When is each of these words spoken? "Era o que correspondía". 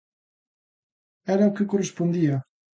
"Era 1.33 1.49
o 1.49 1.55
que 1.55 1.69
correspondía". 1.71 2.35